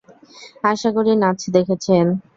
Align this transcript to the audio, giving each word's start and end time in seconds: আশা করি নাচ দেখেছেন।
আশা 0.63 0.89
করি 0.95 1.11
নাচ 1.21 1.39
দেখেছেন। 1.55 2.05